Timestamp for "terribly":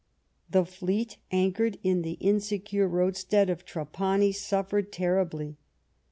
4.91-5.57